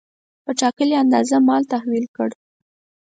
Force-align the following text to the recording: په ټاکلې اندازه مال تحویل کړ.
په 0.43 0.51
ټاکلې 0.59 0.95
اندازه 1.03 1.35
مال 1.47 1.63
تحویل 1.73 2.05
کړ. 2.15 2.29